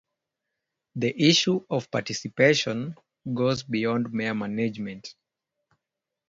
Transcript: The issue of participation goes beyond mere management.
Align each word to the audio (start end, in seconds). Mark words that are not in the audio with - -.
The 0.95 1.13
issue 1.29 1.63
of 1.69 1.91
participation 1.91 2.95
goes 3.31 3.61
beyond 3.61 4.11
mere 4.11 4.33
management. 4.33 5.13